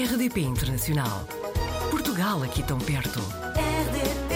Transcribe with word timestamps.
RDP 0.00 0.40
Internacional. 0.40 1.26
Portugal 1.90 2.42
aqui 2.42 2.62
tão 2.62 2.78
perto. 2.78 3.20
RDP 3.52 4.34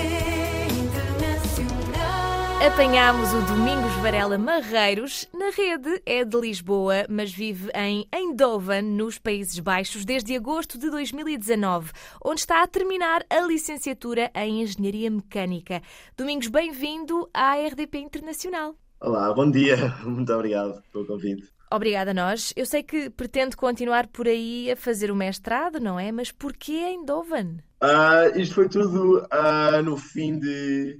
Internacional. 0.78 2.66
Apanhámos 2.66 3.32
o 3.32 3.40
Domingos 3.46 3.94
Varela 4.02 4.36
Marreiros. 4.36 5.26
Na 5.32 5.48
rede 5.48 6.02
é 6.04 6.22
de 6.22 6.38
Lisboa, 6.38 7.06
mas 7.08 7.32
vive 7.32 7.70
em 7.74 8.06
Eindhoven, 8.14 8.82
nos 8.82 9.18
Países 9.18 9.58
Baixos, 9.58 10.04
desde 10.04 10.36
agosto 10.36 10.76
de 10.76 10.90
2019, 10.90 11.92
onde 12.22 12.40
está 12.40 12.62
a 12.62 12.66
terminar 12.66 13.24
a 13.30 13.40
licenciatura 13.40 14.30
em 14.34 14.60
Engenharia 14.60 15.10
Mecânica. 15.10 15.80
Domingos, 16.14 16.48
bem-vindo 16.48 17.26
à 17.32 17.54
RDP 17.54 18.00
Internacional. 18.00 18.74
Olá, 19.00 19.32
bom 19.32 19.50
dia. 19.50 19.76
Muito 20.04 20.30
obrigado 20.30 20.82
pelo 20.92 21.06
convite. 21.06 21.53
Obrigada 21.74 22.12
a 22.12 22.14
nós. 22.14 22.52
Eu 22.54 22.64
sei 22.64 22.84
que 22.84 23.10
pretende 23.10 23.56
continuar 23.56 24.06
por 24.06 24.28
aí 24.28 24.70
a 24.70 24.76
fazer 24.76 25.10
o 25.10 25.16
mestrado, 25.16 25.80
não 25.80 25.98
é? 25.98 26.12
Mas 26.12 26.30
porquê 26.30 26.72
Eindhoven? 26.72 27.58
Ah, 27.86 28.30
isto 28.34 28.54
foi 28.54 28.66
tudo 28.66 29.26
ah, 29.30 29.82
no 29.82 29.98
fim 29.98 30.38
de. 30.38 30.98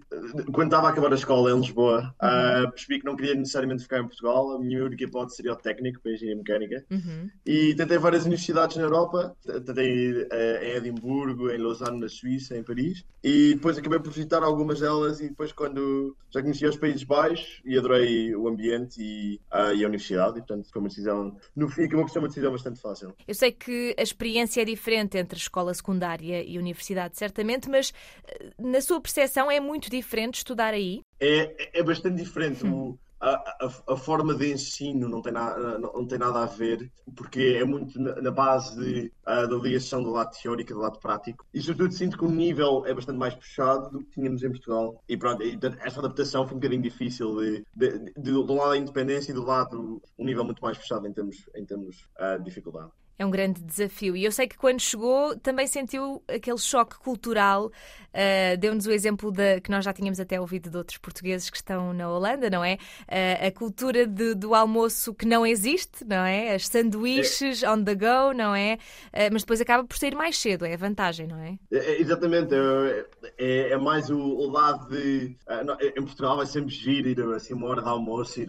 Quando 0.52 0.66
estava 0.66 0.88
a 0.88 0.91
acabar 0.91 1.10
a 1.12 1.15
escola 1.15 1.51
em 1.51 1.59
Lisboa, 1.59 2.15
ah, 2.20 2.66
percebi 2.70 3.01
que 3.01 3.07
não 3.07 3.16
queria 3.16 3.34
necessariamente 3.34 3.84
ficar 3.84 4.01
em 4.01 4.07
Portugal. 4.07 4.52
A 4.52 4.59
minha 4.59 4.84
única 4.84 5.02
hipótese 5.02 5.37
seria 5.37 5.55
o 5.55 5.57
técnico 5.57 6.02
para 6.02 6.12
engenharia 6.12 6.37
mecânica. 6.37 6.84
Uhum. 6.91 7.30
E 7.47 7.74
tentei 7.74 7.97
várias 7.97 8.24
universidades 8.27 8.77
na 8.77 8.83
Europa. 8.83 9.34
Tentei 9.43 10.27
eh, 10.30 10.73
em 10.73 10.77
Edimburgo, 10.77 11.51
em 11.51 11.57
Lausanne, 11.57 12.01
na 12.01 12.09
Suíça, 12.09 12.55
em 12.55 12.62
Paris. 12.62 13.02
E 13.23 13.55
depois 13.55 13.79
acabei 13.79 13.98
por 13.98 14.12
visitar 14.12 14.43
algumas 14.43 14.80
delas. 14.80 15.21
E 15.21 15.30
depois, 15.30 15.52
quando 15.52 16.15
já 16.30 16.43
conhecia 16.43 16.69
os 16.69 16.77
Países 16.77 17.05
Baixos 17.05 17.62
e 17.65 17.79
adorei 17.79 18.37
o 18.37 18.46
ambiente 18.46 19.01
e, 19.01 19.41
e 19.74 19.85
a 19.85 19.87
universidade, 19.87 20.32
e 20.32 20.43
portanto 20.43 20.69
foi 20.71 20.82
uma 20.82 20.88
decisão. 20.88 21.35
No 21.57 21.66
fim, 21.71 21.85
acabou 21.85 22.05
por 22.05 22.12
ser 22.12 22.19
uma 22.19 22.29
decisão 22.29 22.52
bastante 22.52 22.79
fácil. 22.79 23.15
Eu 23.27 23.35
sei 23.35 23.52
que 23.52 23.95
a 23.98 24.02
experiência 24.02 24.60
é 24.60 24.65
diferente 24.66 25.16
entre 25.16 25.38
escola 25.38 25.73
secundária 25.73 26.43
e 26.43 26.59
universidade, 26.59 26.74
certamente, 27.17 27.69
mas 27.69 27.93
eh, 28.27 28.51
na 28.59 28.80
sua 28.80 29.01
percepção 29.01 29.51
é 29.51 29.61
muito 29.61 29.91
diferente 29.91 30.37
estudar 30.39 30.75
aí? 30.75 31.01
É, 31.21 31.80
é 31.80 31.83
bastante 31.83 32.23
diferente. 32.23 32.67
O- 32.67 32.99
a, 33.21 33.30
a- 33.65 33.95
a 33.95 33.97
forma 33.97 34.35
de 34.35 34.53
ensino 34.53 35.09
não 35.09 35.23
tem, 35.23 35.33
na, 35.33 35.57
não, 35.79 35.93
não 35.95 36.07
tem 36.07 36.19
nada 36.19 36.43
a 36.43 36.47
ver, 36.47 36.91
porque 37.17 37.57
é 37.59 37.65
muito 37.65 37.99
na, 37.99 38.21
na 38.21 38.30
base 38.30 38.79
de, 38.79 39.13
da 39.25 39.47
ligação 39.47 40.02
do 40.02 40.11
lado 40.11 40.30
teórico 40.37 40.73
e 40.73 40.75
do 40.75 40.80
lado 40.80 40.99
prático. 40.99 41.47
E 41.55 41.61
sobretudo 41.61 41.95
sinto 41.95 42.19
que 42.19 42.25
o 42.25 42.30
nível 42.30 42.85
é 42.85 42.93
bastante 42.93 43.17
mais 43.19 43.35
puxado 43.35 43.89
do 43.91 44.05
que 44.05 44.11
tínhamos 44.11 44.43
em 44.43 44.51
Portugal. 44.51 45.02
E 45.09 45.17
pronto, 45.17 45.43
essa 45.80 46.01
adaptação 46.01 46.45
foi 46.47 46.55
um 46.57 46.61
bocadinho 46.61 46.83
difícil 46.83 47.35
de, 47.41 47.65
de, 47.75 48.13
de, 48.15 48.33
um 48.33 48.57
lado 48.57 48.73
a 48.73 48.77
independência 48.77 49.30
e 49.33 49.35
do 49.35 49.45
lado 49.45 50.02
um 50.19 50.25
nível 50.25 50.45
muito 50.45 50.61
mais 50.61 50.77
puxado 50.77 51.07
em 51.07 51.13
termos, 51.13 51.49
em 51.55 51.65
termos 51.65 52.07
ah, 52.19 52.37
de 52.37 52.45
dificuldade. 52.45 52.91
É 53.18 53.24
um 53.24 53.30
grande 53.30 53.62
desafio. 53.62 54.16
E 54.16 54.24
eu 54.24 54.32
sei 54.32 54.48
que 54.48 54.57
quando 54.59 54.80
chegou 54.80 55.37
também 55.38 55.66
sentiu 55.66 56.23
aquele 56.29 56.59
choque 56.59 56.98
cultural. 56.98 57.66
Uh, 58.12 58.56
Deu-nos 58.59 58.87
o 58.87 58.93
exemplo 58.93 59.32
da, 59.32 59.60
que 59.60 59.71
nós 59.71 59.84
já 59.84 59.93
tínhamos 59.93 60.21
até 60.21 60.40
ouvido 60.40 60.71
de 60.71 60.76
outros 60.76 60.98
portugueses 60.98 61.51
que 61.51 61.56
estão 61.56 61.93
na 61.93 62.09
Holanda, 62.09 62.48
não 62.48 62.65
é? 62.65 62.74
Uh, 63.09 63.46
a 63.48 63.51
cultura 63.51 64.06
de- 64.06 64.34
do 64.34 64.54
almoço 64.54 65.12
que 65.15 65.26
não 65.26 65.44
existe, 65.44 66.04
não 66.04 66.25
é? 66.25 66.54
As 66.54 66.66
sanduíches 66.69 67.62
on 67.65 67.82
the 67.82 67.94
go, 67.94 68.32
não 68.34 68.54
é? 68.54 68.78
Uh, 69.12 69.31
mas 69.32 69.43
depois 69.43 69.60
acaba 69.60 69.84
por 69.84 69.97
sair 69.97 70.15
mais 70.15 70.37
cedo, 70.38 70.65
é 70.65 70.75
a 70.75 70.76
vantagem, 70.76 71.26
não 71.26 71.38
é? 71.38 71.59
É, 71.72 71.76
é, 71.78 72.00
exatamente, 72.00 72.54
é, 72.54 73.06
é- 73.38 73.71
é 73.72 73.76
mais 73.78 74.10
o, 74.10 74.16
o 74.19 74.49
lado 74.49 74.88
de. 74.91 75.37
não, 75.65 75.76
em 75.81 76.03
Portugal 76.04 76.41
é 76.43 76.47
sempre 76.47 76.71
giro 76.72 77.09
ir 77.09 77.21
assim 77.34 77.53
uma 77.54 77.66
hora 77.69 77.82
de 77.82 77.88
almoço, 77.88 78.41
ir 78.41 78.49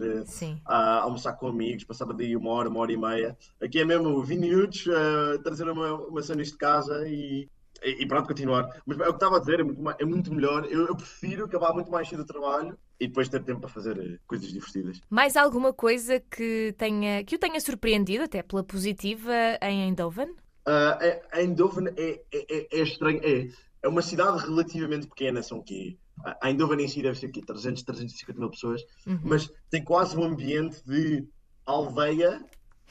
a- 0.64 1.00
almoçar 1.00 1.32
com 1.34 1.48
amigos, 1.48 1.82
passar 1.84 2.04
daí 2.06 2.36
uma 2.36 2.50
hora, 2.50 2.68
uma 2.68 2.80
hora 2.80 2.92
e 2.92 2.96
meia. 2.96 3.36
Aqui 3.60 3.80
é 3.80 3.84
mesmo 3.84 4.22
20 4.22 4.44
minutos, 4.56 4.84
ah, 4.88 5.38
trazer 5.42 5.68
uma, 5.68 5.94
uma 5.94 6.22
sanduíche 6.22 6.52
de 6.52 6.58
casa 6.58 7.06
e, 7.08 7.48
e, 7.84 8.02
e 8.02 8.06
pronto, 8.08 8.26
continuar. 8.28 8.68
Mas 8.86 8.98
é 8.98 9.02
o 9.02 9.06
que 9.08 9.12
estava 9.16 9.36
a 9.36 9.40
dizer, 9.40 9.60
é 9.60 9.62
muito, 9.62 9.90
é 9.98 10.04
muito 10.04 10.34
melhor. 10.34 10.64
Eu, 10.70 10.86
eu 10.86 10.96
prefiro 10.96 11.44
acabar 11.44 11.72
muito 11.74 11.90
mais 11.90 12.08
cedo 12.08 12.22
o 12.22 12.26
trabalho 12.26 12.76
e 12.98 13.06
depois 13.06 13.28
ter 13.28 13.42
tempo 13.44 13.60
para 13.60 13.68
fazer 13.70 13.98
eh, 13.98 14.18
coisas 14.26 14.48
divertidas. 14.50 15.00
Mais 15.10 15.36
alguma 15.36 15.72
coisa 15.72 16.18
que, 16.20 16.74
tenha, 16.78 17.22
que 17.24 17.36
o 17.36 17.38
tenha 17.38 17.60
surpreendido, 17.60 18.24
até 18.24 18.42
pela 18.42 18.64
positiva, 18.64 19.30
em 19.62 19.82
Eindhoven? 19.82 20.34
Ah, 20.66 20.98
é- 21.00 21.22
Eindhoven 21.42 21.88
é, 21.96 22.22
é, 22.32 22.66
é- 22.78 22.82
estranho. 22.82 23.20
É, 23.22 23.48
é 23.82 23.88
uma 23.88 24.02
cidade 24.02 24.38
relativamente 24.38 25.06
pequena, 25.06 25.42
são 25.42 25.62
quê? 25.62 25.96
A 26.40 26.48
Eindhoven 26.48 26.82
em 26.82 26.88
si 26.88 27.02
deve 27.02 27.18
ser 27.18 27.28
quê? 27.28 27.42
300, 27.46 27.82
350 27.82 28.40
mil 28.40 28.50
pessoas, 28.50 28.80
Uhum. 29.06 29.20
mas 29.22 29.48
tem 29.70 29.84
quase 29.84 30.16
um 30.16 30.24
ambiente 30.24 30.82
de 30.86 31.28
aldeia, 31.66 32.42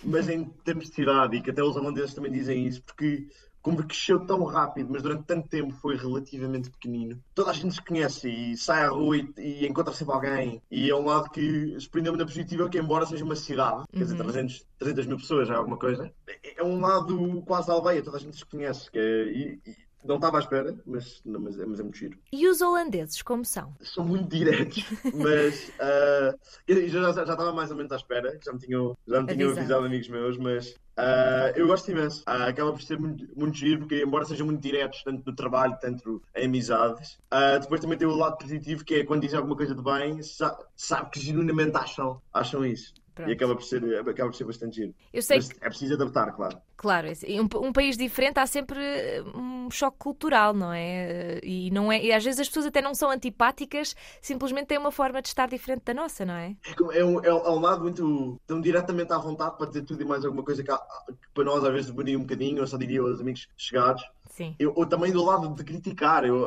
mas 0.03 0.29
em 0.29 0.45
termos 0.63 0.85
de 0.89 0.95
cidade, 0.95 1.37
e 1.37 1.41
que 1.41 1.51
até 1.51 1.63
os 1.63 1.75
holandeses 1.75 2.13
também 2.13 2.31
dizem 2.31 2.65
isso, 2.67 2.81
porque 2.83 3.27
como 3.61 3.77
cresceu 3.83 4.23
tão 4.27 4.43
rápido, 4.43 4.89
mas 4.91 5.01
durante 5.01 5.23
tanto 5.23 5.47
tempo 5.49 5.73
foi 5.73 5.97
relativamente 5.97 6.69
pequenino. 6.69 7.19
Toda 7.33 7.49
a 7.49 7.53
gente 7.53 7.73
se 7.73 7.81
conhece 7.83 8.29
e 8.29 8.55
sai 8.55 8.83
à 8.85 8.89
rua 8.89 9.17
e, 9.17 9.33
e 9.39 9.67
encontra 9.67 9.91
sempre 9.91 10.13
alguém. 10.13 10.61
E 10.69 10.87
é 10.87 10.95
um 10.95 11.05
lado 11.05 11.31
que 11.31 11.75
surpreendeu-me 11.79 12.19
na 12.19 12.25
positiva, 12.25 12.69
que 12.69 12.77
embora 12.77 13.07
seja 13.07 13.25
uma 13.25 13.35
cidade, 13.35 13.83
quer 13.91 14.03
dizer, 14.03 14.17
Uhum. 14.19 14.23
300, 14.23 14.67
300 14.77 15.05
mil 15.07 15.17
pessoas 15.17 15.47
já 15.47 15.55
é 15.55 15.57
alguma 15.57 15.77
coisa, 15.79 16.13
é, 16.27 16.59
é 16.61 16.63
um 16.63 16.79
lado 16.79 17.41
quase 17.47 17.71
aldeia, 17.71 18.03
toda 18.03 18.17
a 18.17 18.19
gente 18.19 18.37
se 18.37 18.45
conhece. 18.45 18.91
que 18.91 18.99
é- 18.99 19.23
e, 19.31 19.59
e 19.65 19.84
não 20.05 20.15
estava 20.15 20.37
à 20.37 20.39
espera, 20.39 20.75
mas, 20.85 21.21
não, 21.25 21.39
mas, 21.39 21.59
é- 21.59 21.65
mas 21.65 21.79
é 21.79 21.83
muito 21.83 21.97
giro. 21.97 22.17
E 22.31 22.47
os 22.47 22.61
holandeses, 22.61 23.21
como 23.21 23.43
são? 23.45 23.73
São 23.81 24.05
muito 24.05 24.29
diretos, 24.29 24.77
mas 25.13 25.71
ah, 25.79 26.33
eu 26.67 26.87
já, 26.87 27.01
já, 27.01 27.13
já 27.13 27.21
estava 27.33 27.51
mais 27.53 27.71
ou 27.71 27.77
menos 27.77 27.91
à 27.91 27.95
espera, 27.95 28.37
já 28.43 28.53
me 28.53 28.59
tinham, 28.59 28.95
já 29.07 29.21
me 29.21 29.27
tinham 29.27 29.51
Avisado. 29.51 29.85
amigos 29.85 30.07
meus, 30.09 30.37
mas 30.37 30.73
ah, 30.97 31.51
eu 31.55 31.67
gosto 31.67 31.91
imenso. 31.91 32.23
Ah, 32.25 32.47
acaba 32.47 32.71
por 32.71 32.81
ser 32.81 32.99
muito, 32.99 33.25
muito 33.37 33.57
giro, 33.57 33.79
porque 33.79 34.01
embora 34.03 34.25
sejam 34.25 34.45
muito 34.45 34.61
diretos, 34.61 35.01
tanto 35.03 35.23
no 35.25 35.35
trabalho, 35.35 35.77
tanto 35.81 36.21
em 36.35 36.45
amizades, 36.45 37.17
ah, 37.31 37.57
depois 37.57 37.81
também 37.81 37.97
tem 37.97 38.07
o 38.07 38.15
lado 38.15 38.37
positivo, 38.37 38.83
que 38.85 38.95
é 38.95 39.05
quando 39.05 39.21
dizem 39.21 39.37
alguma 39.37 39.55
coisa 39.57 39.75
de 39.75 39.83
bem, 39.83 40.21
sa- 40.21 40.57
sabe 40.75 41.09
que 41.11 41.19
genuinamente 41.19 41.75
acham, 41.77 42.21
acham 42.33 42.65
isso. 42.65 42.93
Pronto. 43.15 43.29
E 43.29 43.33
acaba 43.33 43.55
por, 43.55 43.63
ser, 43.63 43.81
acaba 43.99 44.29
por 44.29 44.35
ser 44.35 44.43
bastante 44.43 44.75
giro. 44.75 44.93
Eu 45.13 45.21
sei 45.21 45.37
Mas 45.37 45.49
é 45.61 45.69
preciso 45.69 45.93
adaptar, 45.93 46.31
claro. 46.35 46.57
Claro, 46.75 47.07
um, 47.07 47.67
um 47.67 47.71
país 47.71 47.95
diferente 47.97 48.37
há 48.37 48.45
sempre 48.45 48.77
eh, 48.77 49.23
um 49.33 49.71
choque 49.71 49.97
cultural, 49.97 50.53
não 50.53 50.73
é? 50.73 51.39
E, 51.41 51.71
não 51.71 51.89
é? 51.89 52.03
e 52.03 52.11
às 52.11 52.23
vezes 52.23 52.41
as 52.41 52.47
pessoas 52.49 52.65
até 52.65 52.81
não 52.81 52.93
são 52.93 53.09
antipáticas, 53.09 53.95
simplesmente 54.21 54.67
têm 54.67 54.77
uma 54.77 54.91
forma 54.91 55.21
de 55.21 55.29
estar 55.29 55.47
diferente 55.47 55.83
da 55.85 55.93
nossa, 55.93 56.25
não 56.25 56.33
é? 56.33 56.57
É 56.67 56.73
como- 56.73 56.91
É 56.91 57.05
um, 57.05 57.23
é 57.23 57.31
um 57.33 57.59
lado 57.59 57.81
muito. 57.81 58.37
Estão 58.41 58.59
diretamente 58.59 59.13
à 59.13 59.17
vontade 59.17 59.57
para 59.57 59.67
dizer 59.67 59.83
tudo 59.83 60.01
e 60.01 60.05
mais 60.05 60.25
alguma 60.25 60.43
coisa 60.43 60.61
que, 60.61 60.69
há- 60.69 60.77
que 61.07 61.29
para 61.33 61.45
nós 61.45 61.63
às 61.63 61.71
vezes 61.71 61.87
demoraria 61.89 62.17
um 62.17 62.21
bocadinho, 62.23 62.57
eu 62.57 62.67
só 62.67 62.77
diria 62.77 62.99
aos 62.99 63.21
amigos 63.21 63.47
chegados. 63.55 64.03
Sim. 64.35 64.53
Eu, 64.59 64.73
ou 64.75 64.85
também 64.85 65.13
do 65.13 65.23
lado 65.23 65.55
de 65.55 65.63
criticar, 65.63 66.25
eu, 66.25 66.45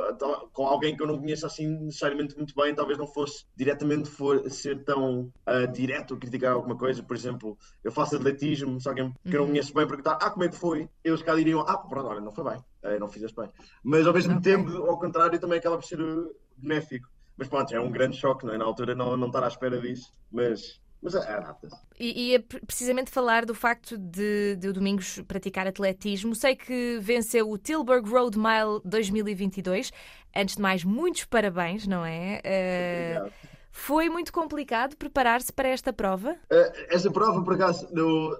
com 0.53 0.66
alguém 0.66 0.94
que 0.94 1.03
eu 1.03 1.06
não 1.06 1.19
conheço 1.19 1.47
assim 1.47 1.66
necessariamente 1.66 2.37
muito 2.37 2.54
bem, 2.54 2.75
talvez 2.75 2.99
não 2.99 3.06
fosse 3.06 3.47
diretamente 3.56 4.10
for, 4.10 4.50
ser 4.50 4.84
tão 4.84 5.32
ah, 5.47 5.65
direto 5.65 6.12
a 6.12 6.19
criticar 6.19 6.53
alguma 6.53 6.77
coisa. 6.77 7.03
Por 7.03 7.16
exemplo, 7.16 7.56
eu 7.82 7.91
faço 7.91 8.16
atletismo, 8.16 8.78
se 8.78 8.87
alguém 8.87 9.10
que 9.25 9.34
eu 9.34 9.41
não 9.41 9.47
conheço 9.47 9.72
bem 9.72 9.87
perguntar, 9.87 10.19
ah, 10.21 10.28
como 10.28 10.44
é 10.44 10.48
que 10.50 10.56
foi? 10.56 10.87
Eles 11.03 11.22
cá 11.22 11.34
diriam, 11.34 11.60
ah, 11.60 11.78
pronto, 11.78 12.09
olha, 12.09 12.21
não 12.21 12.31
foi 12.31 12.44
bem, 12.44 12.62
ah, 12.82 12.98
não 12.98 13.09
fizeste 13.09 13.34
bem. 13.34 13.48
Mas 13.82 14.06
ao 14.06 14.12
mesmo 14.12 14.37
Ok. 14.37 14.43
tempo, 14.43 14.71
ao 14.82 14.98
contrário, 14.98 15.41
também 15.41 15.59
acaba 15.59 15.78
por 15.78 15.84
ser 15.87 15.98
uh, 15.98 16.31
benéfico. 16.59 17.09
Mas 17.38 17.48
pronto, 17.48 17.75
é 17.75 17.81
um 17.81 17.91
grande 17.91 18.19
choque, 18.19 18.44
não 18.44 18.53
é? 18.53 18.59
Na 18.59 18.66
altura 18.66 18.94
não, 18.94 19.16
não 19.16 19.28
estar 19.28 19.43
à 19.43 19.48
espera 19.48 19.81
disso, 19.81 20.12
mas, 20.31 20.78
mas 21.03 21.14
é, 21.14 21.19
adapta-se. 21.19 21.76
E, 21.98 22.31
e 22.31 22.34
é 22.34 22.38
pre- 22.38 22.60
precisamente 22.60 23.10
falar 23.10 23.44
do 23.44 23.54
facto 23.54 23.97
de, 23.98 24.56
de 24.56 24.69
o 24.69 24.72
Domingos 24.72 25.20
praticar 25.26 25.66
atletismo. 25.66 26.34
Sei 26.34 26.54
que 26.56 26.98
venceu 27.00 27.48
o 27.50 27.56
Tilburg 27.59 28.09
Road 28.09 28.36
Mile 28.38 28.81
2022. 28.84 29.92
Antes 30.34 30.56
de 30.56 30.62
mais, 30.62 30.84
muitos 30.84 31.25
parabéns, 31.25 31.86
não 31.86 32.04
é? 32.04 32.41
Eh, 32.44 33.14
Obrigado. 33.19 33.32
foi 33.70 34.09
muito 34.09 34.32
complicado 34.32 34.97
preparar-se 34.97 35.53
para 35.53 35.69
esta 35.69 35.92
prova? 35.92 36.32
Uh, 36.50 36.72
essa 36.91 37.10
prova, 37.10 37.42
por 37.42 37.54
acaso, 37.54 37.88
no- 37.92 38.32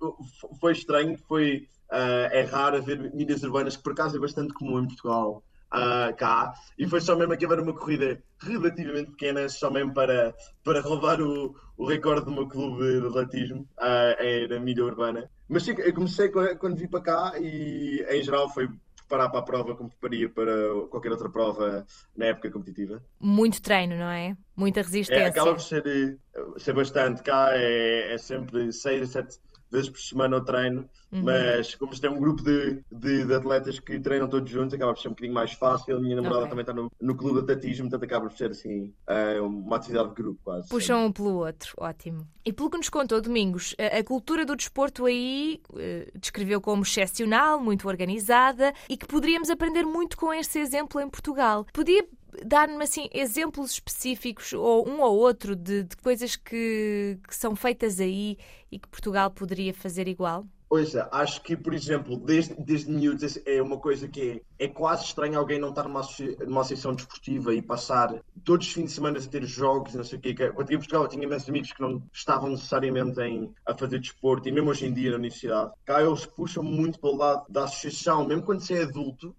uh, 0.00 0.06
uh, 0.08 0.54
foi 0.60 0.72
estranho, 0.72 1.18
foi, 1.26 1.68
uh, 1.90 2.28
é 2.30 2.42
raro 2.42 2.76
haver 2.76 3.12
milhas 3.14 3.42
urbanas, 3.42 3.76
que 3.76 3.82
por 3.82 3.92
acaso 3.92 4.16
é 4.16 4.20
bastante 4.20 4.54
comum 4.54 4.80
em 4.80 4.86
Portugal, 4.86 5.42
uh, 5.72 6.14
cá, 6.16 6.52
e 6.78 6.86
foi 6.86 7.00
só 7.00 7.16
mesmo 7.16 7.32
aqui 7.32 7.44
haver 7.44 7.60
uma 7.60 7.72
corrida 7.74 8.22
relativamente 8.40 9.10
pequena, 9.12 9.48
só 9.48 9.70
mesmo 9.70 9.92
para, 9.94 10.34
para 10.64 10.80
roubar 10.80 11.20
o, 11.20 11.54
o 11.76 11.86
recorde 11.86 12.24
do 12.26 12.32
meu 12.32 12.48
clube 12.48 13.00
de 13.00 13.06
atletismo, 13.06 13.62
uh, 13.78 14.16
é 14.18 14.46
na 14.48 14.60
milha 14.60 14.84
urbana. 14.84 15.30
Mas 15.48 15.64
sim, 15.64 15.74
eu 15.78 15.94
comecei 15.94 16.30
quando 16.30 16.76
vim 16.76 16.88
para 16.88 17.00
cá 17.02 17.32
e, 17.38 18.04
em 18.10 18.22
geral, 18.22 18.48
foi 18.48 18.68
preparar 19.12 19.30
para 19.30 19.40
a 19.40 19.42
prova 19.42 19.76
como 19.76 19.90
prepararia 19.90 20.28
para 20.30 20.52
qualquer 20.88 21.12
outra 21.12 21.28
prova 21.28 21.86
na 22.16 22.26
época 22.26 22.50
competitiva. 22.50 23.02
Muito 23.20 23.60
treino, 23.60 23.96
não 23.96 24.08
é? 24.10 24.34
Muita 24.56 24.80
É, 24.80 24.82
resistência. 24.82 25.26
acaba 25.26 25.52
por 25.52 25.60
ser, 25.60 25.86
eh, 25.86 26.16
ser 26.58 26.72
bastante 26.72 27.22
cá, 27.22 27.50
é, 27.52 28.14
é 28.14 28.18
sempre 28.18 28.72
6 28.72 29.02
a 29.02 29.06
7 29.06 29.38
vezes 29.72 29.88
por 29.88 29.98
semana 29.98 30.36
ao 30.36 30.44
treino, 30.44 30.88
mas 31.10 31.74
como 31.74 31.92
isto 31.92 32.06
é 32.06 32.10
um 32.10 32.18
grupo 32.18 32.42
de, 32.42 32.82
de, 32.90 33.24
de 33.24 33.34
atletas 33.34 33.80
que 33.80 33.98
treinam 33.98 34.28
todos 34.28 34.48
juntos, 34.50 34.74
acaba 34.74 34.92
por 34.92 35.00
ser 35.00 35.08
um 35.08 35.12
bocadinho 35.12 35.34
mais 35.34 35.52
fácil. 35.52 35.96
A 35.96 36.00
minha 36.00 36.16
namorada 36.16 36.42
Ok. 36.42 36.50
também 36.50 36.62
está 36.62 36.72
no, 36.72 36.90
no 37.00 37.14
clube 37.14 37.36
de 37.36 37.52
atletismo, 37.52 37.88
portanto 37.88 38.04
acaba 38.04 38.28
por 38.28 38.36
ser 38.36 38.50
assim 38.50 38.92
eh, 39.06 39.40
uma 39.40 39.76
atividade 39.76 40.10
de 40.10 40.14
grupo 40.14 40.40
quase. 40.44 40.68
Puxam 40.68 41.06
um 41.06 41.12
pelo 41.12 41.34
outro, 41.36 41.74
ótimo. 41.78 42.26
E 42.44 42.52
pelo 42.52 42.70
que 42.70 42.76
nos 42.76 42.88
contou, 42.88 43.20
Domingos, 43.20 43.74
a, 43.78 43.98
a 43.98 44.04
cultura 44.04 44.44
do 44.44 44.54
desporto 44.56 45.06
aí 45.06 45.60
eh, 45.76 46.10
descreveu 46.18 46.60
como 46.60 46.82
excepcional, 46.82 47.60
muito 47.60 47.88
organizada 47.88 48.72
e 48.88 48.96
que 48.96 49.06
poderíamos 49.06 49.48
aprender 49.50 49.84
muito 49.84 50.16
com 50.16 50.32
este 50.32 50.58
exemplo 50.58 51.00
em 51.00 51.08
Portugal. 51.08 51.66
Podia 51.72 52.04
dar-me 52.44 52.82
assim 52.82 53.08
exemplos 53.12 53.72
específicos 53.72 54.52
ou 54.52 54.88
um 54.88 55.00
ou 55.00 55.16
outro 55.16 55.54
de, 55.54 55.84
de 55.84 55.96
coisas 55.96 56.36
que, 56.36 57.18
que 57.26 57.34
são 57.34 57.54
feitas 57.54 58.00
aí 58.00 58.38
e 58.70 58.78
que 58.78 58.88
Portugal 58.88 59.30
poderia 59.30 59.74
fazer 59.74 60.08
igual? 60.08 60.46
Ouça, 60.74 61.06
acho 61.12 61.42
que, 61.42 61.54
por 61.54 61.74
exemplo, 61.74 62.16
desde, 62.16 62.54
desde 62.54 62.90
miúdos 62.90 63.38
é 63.44 63.60
uma 63.60 63.78
coisa 63.78 64.08
que 64.08 64.42
é, 64.58 64.64
é 64.64 64.68
quase 64.68 65.04
estranho 65.04 65.38
alguém 65.38 65.58
não 65.58 65.68
estar 65.68 65.82
numa, 65.86 66.00
associa- 66.00 66.34
numa 66.46 66.62
associação 66.62 66.94
desportiva 66.94 67.54
e 67.54 67.60
passar 67.60 68.18
todos 68.42 68.66
os 68.66 68.72
fins 68.72 68.86
de 68.86 68.92
semana 68.92 69.18
a 69.18 69.22
ter 69.22 69.44
jogos, 69.44 69.92
não 69.94 70.02
sei 70.02 70.18
o 70.18 70.22
quê. 70.22 70.32
que- 70.32 70.50
Quando 70.52 70.70
eu 70.70 70.76
em 70.76 70.78
Portugal 70.78 71.02
eu 71.02 71.08
tinha 71.08 71.24
imensos 71.24 71.46
amigos 71.50 71.72
que 71.74 71.82
não 71.82 72.02
estavam 72.10 72.48
necessariamente 72.48 73.20
em, 73.20 73.52
a 73.66 73.76
fazer 73.76 73.98
desporto, 73.98 74.48
e 74.48 74.52
mesmo 74.52 74.70
hoje 74.70 74.86
em 74.86 74.94
dia 74.94 75.10
na 75.10 75.16
universidade, 75.16 75.72
cá 75.84 76.02
eles 76.02 76.24
puxam 76.24 76.62
muito 76.62 76.98
pelo 76.98 77.18
lado 77.18 77.44
da 77.50 77.64
associação, 77.64 78.26
mesmo 78.26 78.42
quando 78.42 78.60
você 78.62 78.78
é 78.78 78.82
adulto, 78.84 79.36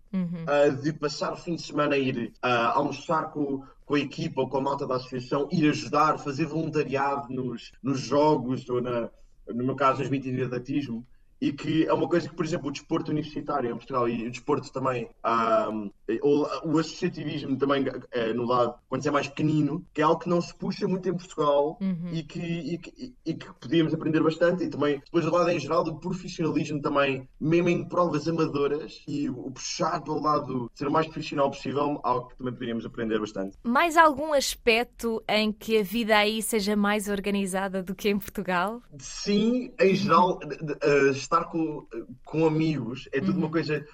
ah, 0.48 0.70
de 0.70 0.94
passar 0.94 1.34
o 1.34 1.38
fim 1.38 1.56
de 1.56 1.64
semana 1.64 1.96
a 1.96 1.98
ir 1.98 2.32
ah, 2.44 2.74
almoçar 2.78 3.32
com, 3.32 3.64
com 3.86 3.96
a 3.96 4.00
equipa 4.00 4.42
ou 4.42 4.48
com 4.48 4.58
a 4.58 4.62
malta 4.62 4.86
da 4.86 4.98
associação, 4.98 5.48
ir 5.52 5.68
ajudar, 5.68 6.20
fazer 6.20 6.46
voluntariado 6.46 7.34
nos, 7.34 7.72
nos 7.82 8.00
jogos 8.02 8.70
ou 8.70 8.80
na, 8.80 9.10
no 9.48 9.64
meu 9.66 9.76
caso, 9.76 10.00
nas 10.02 10.10
mítias 10.12 10.36
de 10.36 10.44
atletismo, 10.44 11.04
e 11.44 11.51
que 11.51 11.86
é 11.86 11.92
uma 11.94 12.07
coisa 12.07 12.30
que, 12.30 12.36
por 12.36 12.45
exemplo, 12.45 12.69
o 12.69 12.72
desporto 12.72 13.12
universitário 13.12 13.69
em 13.69 13.75
Portugal 13.75 14.07
e 14.07 14.25
o 14.25 14.31
desporto 14.31 14.72
também, 14.72 15.10
ou 15.22 15.92
o 16.64 16.78
associativismo 16.78 17.58
também 17.58 17.86
eh, 18.12 18.34
no 18.34 18.46
lado, 18.46 18.76
quando 18.90 19.06
é 19.08 19.12
mais 19.12 19.28
pequenino, 19.28 19.86
que 19.94 20.02
é 20.02 20.04
algo 20.04 20.20
que 20.20 20.30
não 20.30 20.42
se 20.42 20.54
puxa 20.56 20.88
muito 20.88 21.08
em 21.08 21.14
Portugal 21.16 21.78
e, 22.12 22.24
que, 22.24 22.40
e, 22.40 22.78
que, 22.78 23.14
e 23.26 23.34
que 23.34 23.54
podíamos 23.60 23.94
aprender 23.94 24.22
bastante. 24.22 24.64
E 24.64 24.70
também, 24.70 25.00
depois 25.06 25.26
do 25.26 25.32
lado 25.32 25.50
em 25.50 25.60
geral, 25.60 25.84
do 25.84 25.96
profissionalismo 26.00 26.82
também, 26.82 27.28
mesmo 27.40 27.70
em 27.70 27.88
provas 27.88 28.28
amadoras, 28.28 29.02
e 29.08 29.30
o 29.30 29.52
puxar 29.52 30.02
pelo 30.02 30.22
lado 30.22 30.70
ser 30.76 30.88
o 30.88 30.92
mais 30.92 31.08
profissional 31.08 31.50
possível, 31.50 32.00
algo 32.04 32.28
que 32.30 32.38
também 32.38 32.54
poderíamos 32.54 32.86
aprender 32.86 33.20
bastante. 33.20 33.58
Mais 33.64 33.96
algum 33.98 34.34
aspecto 34.34 35.24
em 35.28 35.52
que 35.52 35.78
a 35.80 35.84
vida 35.84 36.18
aí 36.18 36.42
seja 36.42 36.76
mais 36.76 37.08
organizada 37.08 37.82
do 37.82 37.96
que 37.96 38.10
em 38.10 38.18
Portugal? 38.20 38.82
Sim, 39.00 39.72
em 39.80 39.96
geral, 39.96 40.40
de- 40.40 40.58
de- 40.58 40.78
eh, 40.82 41.10
estar 41.12 41.46
com, 41.46 41.86
com 42.26 42.46
amigos 42.46 43.08
é 43.12 43.20
tudo 43.22 43.38
uma 43.38 43.50
coisa. 43.50 43.86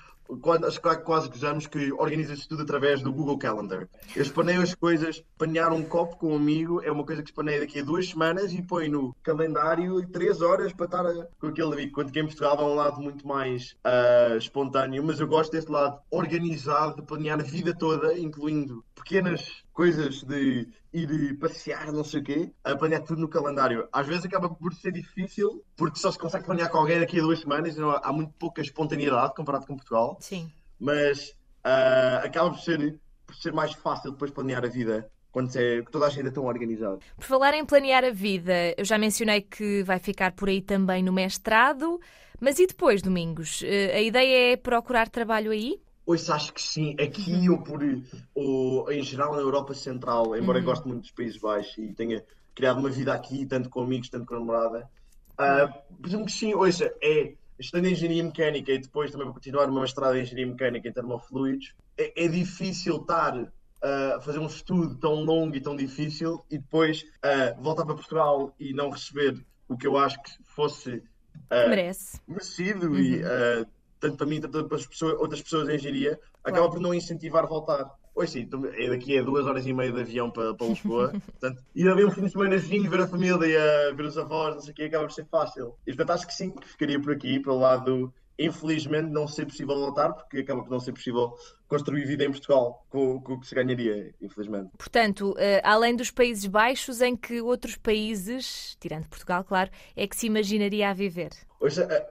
Acho 0.68 0.80
que 0.80 0.96
quase 0.98 1.28
gozamos 1.28 1.66
que 1.66 1.92
organiza-se 1.94 2.48
tudo 2.48 2.62
através 2.62 3.02
do 3.02 3.12
Google 3.12 3.38
Calendar. 3.38 3.88
Eu 4.16 4.22
espaneio 4.22 4.62
as 4.62 4.76
coisas, 4.76 5.24
apanhar 5.36 5.72
um 5.72 5.84
copo 5.84 6.18
com 6.18 6.34
um 6.34 6.36
amigo 6.36 6.82
é 6.84 6.92
uma 6.92 7.04
coisa 7.04 7.24
que 7.24 7.30
espaneio 7.30 7.62
daqui 7.62 7.80
a 7.80 7.84
duas 7.84 8.10
semanas 8.10 8.54
e 8.54 8.62
põe 8.62 8.90
no 8.90 9.16
calendário 9.24 10.08
três 10.10 10.42
horas 10.42 10.72
para 10.72 10.86
estar 10.86 11.04
com 11.40 11.48
aquele 11.48 11.74
amigo. 11.74 11.94
Quando 11.94 12.12
que 12.12 12.20
em 12.20 12.26
Portugal 12.26 12.60
há 12.60 12.66
um 12.66 12.76
lado 12.76 13.02
muito 13.02 13.28
mais 13.28 13.76
ah, 13.84 14.36
espontâneo, 14.38 15.04
mas 15.04 15.20
eu 15.20 15.28
gosto 15.28 15.52
deste 15.52 15.72
lado 15.72 16.00
organizado, 16.12 16.98
de 16.98 17.02
planear 17.02 17.40
a 17.40 17.44
vida 17.44 17.74
toda, 17.74 18.18
incluindo 18.18 18.84
pequenas 18.96 19.64
coisas 19.80 20.24
de 20.24 20.68
ir 20.92 21.40
passear, 21.40 21.90
não 21.94 22.04
sei 22.04 22.20
o 22.20 22.24
quê, 22.26 22.52
a 22.66 22.76
planear 22.76 23.02
tudo 23.02 23.22
no 23.22 23.30
calendário. 23.30 23.88
Às 23.94 24.06
vezes 24.06 24.26
acaba 24.26 24.50
por 24.50 24.74
ser 24.74 24.92
difícil, 24.92 25.64
porque 25.78 25.98
só 25.98 26.12
se 26.12 26.20
consegue 26.20 26.44
planear 26.44 26.70
com 26.70 26.80
alguém 26.80 27.00
daqui 27.00 27.18
a 27.18 27.22
duas 27.22 27.40
semanas, 27.40 27.78
não 27.78 27.92
há, 27.92 28.12
muito 28.12 28.34
pouca 28.34 28.62
espontaneidade 28.62 29.34
comparado 29.34 29.66
com 29.66 29.78
Portugal, 29.78 30.18
Sim. 30.20 30.52
mas 30.78 31.34
ah, 31.64 32.24
acaba 32.26 32.50
por 32.50 32.60
ser, 32.60 33.00
por 33.26 33.34
ser 33.38 33.54
mais 33.54 33.72
fácil 33.72 34.12
depois 34.12 34.32
planear 34.32 34.66
a 34.66 34.68
vida 34.68 35.10
quando 35.32 35.56
é, 35.56 35.82
toda 35.84 36.08
a 36.08 36.10
gente 36.10 36.28
é 36.28 36.32
tão 36.32 36.44
organizada. 36.44 37.00
Por 37.16 37.24
falar 37.24 37.54
em 37.54 37.64
planear 37.64 38.04
a 38.04 38.12
vida, 38.12 38.76
eu 38.78 38.84
já 38.84 38.98
mencionei 38.98 39.44
que 39.44 39.82
vai 39.84 39.98
ficar 39.98 40.34
por 40.34 40.50
aí 40.50 40.62
também 40.62 41.02
no 41.02 41.14
mestrado, 41.14 42.02
mas 42.38 42.60
e 42.60 42.68
depois, 42.68 43.02
Domingos? 43.02 43.64
Eh, 43.64 43.96
A 43.96 44.02
ideia 44.02 44.52
é 44.54 44.58
procurar 44.58 45.08
trabalho 45.08 45.52
aí? 45.52 45.80
Hoje 46.10 46.32
acho 46.32 46.52
que 46.52 46.60
sim, 46.60 46.96
aqui 47.00 47.48
ou 47.52 47.60
por 47.62 47.82
ou 48.34 48.92
em 48.92 49.04
geral 49.04 49.36
na 49.36 49.42
Europa 49.42 49.76
Central, 49.76 50.36
embora 50.36 50.58
eu 50.58 50.64
goste 50.64 50.88
muito 50.88 51.02
dos 51.02 51.12
Países 51.12 51.38
Baixos 51.38 51.78
e 51.78 51.94
tenha 51.94 52.26
criado 52.56 52.80
uma 52.80 52.90
vida 52.90 53.14
aqui, 53.14 53.46
tanto 53.46 53.70
com 53.70 53.84
amigos, 53.84 54.10
tanto 54.10 54.26
com 54.26 54.34
a 54.34 54.40
namorada, 54.40 54.90
ah, 55.38 55.72
presumo 56.02 56.26
que 56.26 56.32
sim, 56.32 56.52
ouça, 56.56 56.92
é 57.00 57.36
estando 57.60 57.86
em 57.86 57.92
engenharia 57.92 58.24
mecânica 58.24 58.72
e 58.72 58.80
depois 58.80 59.12
também 59.12 59.28
para 59.28 59.36
continuar 59.36 59.70
uma 59.70 59.82
mestrado 59.82 60.16
em 60.16 60.24
engenharia 60.24 60.48
mecânica 60.48 60.90
em 60.90 60.92
termofluidos, 60.92 61.76
é, 61.96 62.26
é 62.26 62.28
difícil 62.28 62.96
estar 62.96 63.48
ah, 63.84 64.16
a 64.16 64.22
fazer 64.22 64.40
um 64.40 64.48
estudo 64.48 64.96
tão 64.96 65.14
longo 65.14 65.56
e 65.56 65.62
tão 65.62 65.76
difícil 65.76 66.44
e 66.50 66.58
depois 66.58 67.06
ah, 67.22 67.54
voltar 67.60 67.86
para 67.86 67.94
Portugal 67.94 68.52
e 68.60 68.74
não 68.74 68.90
receber 68.90 69.38
o 69.68 69.78
que 69.78 69.86
eu 69.86 69.96
acho 69.96 70.20
que 70.24 70.32
fosse 70.44 71.04
Merece. 71.52 72.20
merecido 72.28 73.00
e 73.00 73.22
uh, 73.24 73.68
tanto 74.00 74.18
para 74.18 74.26
mim, 74.26 74.40
tanto 74.42 74.66
para 74.66 74.78
as 74.78 74.86
pessoas, 74.86 75.20
outras 75.20 75.42
pessoas 75.42 75.70
em 75.70 75.76
engenharia, 75.76 76.20
acaba 76.44 76.70
por 76.70 76.80
não 76.80 76.94
incentivar 76.94 77.44
a 77.44 77.48
voltar. 77.48 77.92
Pois 78.14 78.32
sim, 78.32 78.42
então, 78.42 78.66
é 78.66 78.90
daqui 78.90 79.18
a 79.18 79.24
duas 79.24 79.46
horas 79.46 79.66
e 79.66 79.72
meia 79.72 79.92
de 79.92 80.02
avião 80.02 80.30
para, 80.30 80.54
para 80.54 80.68
Lisboa. 80.68 81.12
Portanto, 81.40 81.64
ir 81.74 81.88
a 81.88 81.94
ver 81.94 82.06
um 82.06 82.12
fim 82.12 82.26
de 82.26 82.32
semana 82.32 82.58
ver 82.58 83.02
a 83.02 83.08
família, 83.08 83.94
ver 83.96 84.06
os 84.06 84.18
avós, 84.18 84.56
não 84.56 84.62
sei 84.62 84.72
o 84.72 84.76
quê, 84.76 84.84
acaba 84.84 85.06
por 85.06 85.14
ser 85.14 85.26
fácil. 85.26 85.76
E 85.88 85.94
portanto 85.94 86.12
acho 86.12 86.28
que 86.28 86.34
sim, 86.34 86.52
que 86.52 86.68
ficaria 86.68 87.02
por 87.02 87.14
aqui, 87.14 87.40
pelo 87.40 87.60
lado, 87.60 88.14
infelizmente, 88.40 89.12
não 89.12 89.28
ser 89.28 89.46
possível 89.46 89.76
voltar, 89.76 90.14
porque 90.14 90.38
acaba 90.38 90.64
por 90.64 90.72
não 90.72 90.80
ser 90.80 90.94
possível 90.94 91.34
construir 91.68 92.06
vida 92.06 92.24
em 92.24 92.32
Portugal 92.32 92.86
com, 92.90 93.20
com 93.22 93.34
o 93.34 93.40
que 93.40 93.46
se 93.46 93.54
ganharia, 93.54 94.16
infelizmente. 94.22 94.70
Portanto, 94.78 95.36
eh, 95.38 95.62
além 95.64 95.96
dos 95.96 96.10
Países 96.10 96.46
Baixos, 96.46 97.02
em 97.02 97.18
que 97.18 97.42
outros 97.42 97.76
países, 97.76 98.78
tirando 98.80 99.08
Portugal, 99.08 99.44
claro, 99.44 99.70
é 99.96 100.08
que 100.08 100.16
se 100.16 100.28
imaginaria 100.28 100.90
a 100.90 100.94
viver? 100.94 101.32
Hoje, 101.60 101.82
eh, 101.82 102.10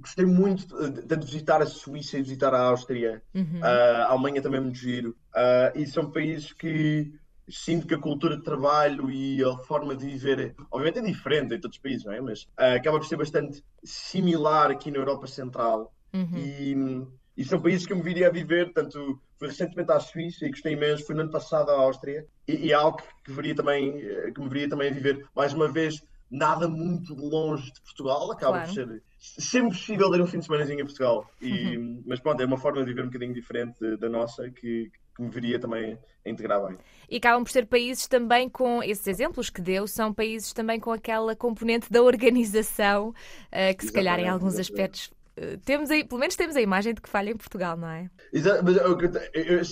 gostei 0.00 0.24
muito 0.24 0.88
de 0.90 1.16
visitar 1.16 1.60
a 1.60 1.66
Suíça 1.66 2.16
e 2.16 2.22
visitar 2.22 2.54
a 2.54 2.60
Áustria. 2.60 3.20
Ah, 3.60 4.06
a 4.08 4.12
Alemanha 4.12 4.40
também 4.40 4.60
é 4.60 4.62
muito 4.62 4.78
giro. 4.78 5.16
Ah, 5.34 5.72
e 5.74 5.84
são 5.84 6.10
países 6.10 6.52
que 6.52 7.12
sinto 7.48 7.86
que 7.86 7.94
a 7.94 7.98
cultura 7.98 8.36
de 8.36 8.42
trabalho 8.42 9.10
e 9.10 9.42
a 9.44 9.56
forma 9.58 9.94
de 9.94 10.06
viver, 10.06 10.54
obviamente 10.70 10.98
é 10.98 11.02
diferente 11.02 11.54
em 11.54 11.60
todos 11.60 11.76
os 11.76 11.82
países, 11.82 12.04
não 12.04 12.12
é? 12.12 12.20
Mas 12.20 12.46
ah, 12.56 12.74
acaba 12.74 12.98
por 12.98 13.06
ser 13.06 13.16
bastante 13.16 13.62
similar 13.84 14.70
aqui 14.70 14.90
na 14.90 14.98
Europa 14.98 15.26
Central. 15.26 15.92
E, 16.34 16.74
e 17.36 17.44
são 17.44 17.60
países 17.60 17.86
que 17.86 17.92
eu 17.92 17.96
me 17.98 18.02
viria 18.02 18.28
a 18.28 18.30
viver, 18.30 18.72
tanto 18.72 19.20
fui 19.38 19.48
recentemente 19.48 19.92
à 19.92 20.00
Suíça 20.00 20.46
e 20.46 20.50
gostei 20.50 20.72
imenso, 20.72 21.04
fui 21.04 21.14
no 21.14 21.20
ano 21.22 21.30
passado 21.30 21.70
à 21.70 21.74
Áustria 21.74 22.26
e, 22.48 22.72
é 22.72 22.74
algo 22.74 23.02
que, 23.22 23.30
veria 23.32 23.54
também, 23.54 24.00
eh, 24.00 24.30
que 24.32 24.40
me 24.40 24.48
viria 24.48 24.68
também 24.68 24.88
a 24.88 24.94
viver. 24.94 25.26
Mais 25.36 25.52
uma 25.52 25.68
vez, 25.68 26.02
nada 26.30 26.66
muito 26.68 27.14
longe 27.14 27.70
de 27.70 27.80
Portugal, 27.82 28.32
acaba 28.32 28.64
Claro. 28.64 28.66
por 28.66 28.74
ser 28.74 29.02
sempre 29.18 29.70
possível 29.70 30.10
ter 30.10 30.20
um 30.20 30.26
fim 30.26 30.38
de 30.38 30.46
semana 30.46 30.72
em 30.72 30.78
Portugal. 30.78 31.30
E, 31.40 32.02
Mas 32.06 32.20
pronto, 32.20 32.40
é 32.40 32.46
uma 32.46 32.56
forma 32.56 32.80
de 32.80 32.86
viver 32.86 33.02
um 33.02 33.06
bocadinho 33.06 33.34
diferente 33.34 33.96
da 33.98 34.08
nossa 34.08 34.50
que, 34.50 34.90
que 35.16 35.22
me 35.22 35.30
viria 35.30 35.58
também 35.58 35.98
a 36.24 36.30
integrar 36.30 36.64
bem. 36.66 36.78
E 37.08 37.16
acabam 37.16 37.44
por 37.44 37.50
ser 37.50 37.66
países 37.66 38.06
também 38.06 38.48
com 38.48 38.82
esses 38.82 39.06
exemplos 39.06 39.48
que 39.50 39.60
deu, 39.60 39.86
são 39.86 40.12
países 40.12 40.52
também 40.52 40.80
com 40.80 40.92
aquela 40.92 41.36
componente 41.36 41.90
da 41.90 42.02
organização, 42.02 43.14
eh, 43.50 43.74
que 43.74 43.84
se 43.84 43.92
calhar 43.92 44.18
em 44.18 44.24
Exatamente, 44.24 44.28
alguns 44.28 44.58
exatamente. 44.58 44.58
aspectos 44.58 45.15
temos 45.64 45.90
aí, 45.90 46.02
pelo 46.04 46.20
menos 46.20 46.34
temos 46.36 46.56
a 46.56 46.60
imagem 46.60 46.94
de 46.94 47.00
que 47.00 47.08
falha 47.08 47.30
em 47.30 47.36
Portugal, 47.36 47.76
não 47.76 47.88
é? 47.88 48.08
Exato, 48.32 48.62
mas 48.64 48.76
eu, 48.76 48.98
eu- 49.00 49.58
eu 49.58 49.62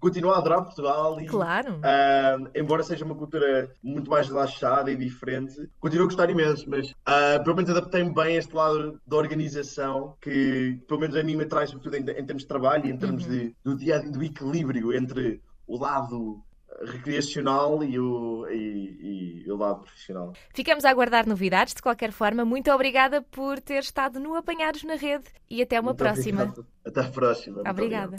continuo 0.00 0.30
a 0.32 0.38
adorar 0.38 0.62
Portugal 0.62 1.20
e, 1.20 1.26
Claro. 1.26 1.80
ah, 1.82 2.36
embora 2.54 2.82
seja 2.82 3.04
uma 3.04 3.14
cultura 3.14 3.70
muito 3.82 4.10
mais 4.10 4.28
relaxada 4.28 4.90
e 4.90 4.96
diferente, 4.96 5.68
continuo 5.80 6.04
a 6.04 6.08
gostar 6.08 6.28
imenso, 6.30 6.68
mas 6.68 6.92
ah, 7.06 7.40
pelo 7.42 7.56
menos 7.56 7.70
adaptei-me 7.70 8.12
bem 8.12 8.36
a 8.36 8.38
este 8.38 8.54
lado 8.54 9.00
da 9.06 9.16
organização 9.16 10.16
que 10.20 10.78
pelo 10.86 11.00
menos 11.00 11.16
a 11.16 11.22
mim 11.22 11.36
me 11.36 11.46
traz 11.46 11.70
sobretudo 11.70 11.94
em, 11.96 12.00
em 12.18 12.24
termos 12.24 12.42
de 12.42 12.48
trabalho 12.48 12.86
e 12.86 12.90
em 12.90 12.96
termos 12.96 13.24
de, 13.26 13.54
do 13.64 13.76
dia, 13.76 14.00
do 14.00 14.22
equilíbrio 14.22 14.92
entre 14.92 15.40
o 15.66 15.78
lado 15.78 16.42
recreacional 16.82 17.82
e 17.84 17.98
o, 17.98 18.46
e- 18.48 19.42
e 19.46 19.50
o 19.50 19.56
lado 19.56 19.80
profissional. 19.82 20.32
Ficamos 20.54 20.84
a 20.84 20.90
aguardar 20.90 21.26
novidades. 21.26 21.74
De 21.74 21.82
qualquer 21.82 22.12
forma, 22.12 22.44
muito 22.44 22.70
obrigada 22.72 23.22
por 23.22 23.60
ter 23.60 23.80
estado 23.82 24.18
no 24.20 24.34
Apanhados 24.34 24.82
na 24.84 24.94
Rede 24.94 25.24
e 25.50 25.62
até 25.62 25.78
uma 25.80 25.90
Muito 25.90 25.98
próxima. 25.98 26.42
obrigado. 26.44 26.66
Até 26.86 27.00
a 27.00 27.10
próxima. 27.10 27.62
Obrigada. 27.68 28.16